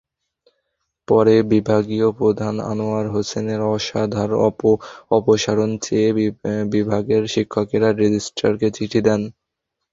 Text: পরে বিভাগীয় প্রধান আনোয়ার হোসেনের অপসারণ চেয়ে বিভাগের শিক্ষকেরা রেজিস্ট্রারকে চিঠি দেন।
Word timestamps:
পরে 1.07 1.35
বিভাগীয় 1.51 2.07
প্রধান 2.19 2.55
আনোয়ার 2.71 3.05
হোসেনের 3.09 3.61
অপসারণ 5.17 5.69
চেয়ে 5.83 6.09
বিভাগের 6.73 7.23
শিক্ষকেরা 7.33 7.89
রেজিস্ট্রারকে 7.93 8.67
চিঠি 8.77 8.99
দেন। 9.07 9.21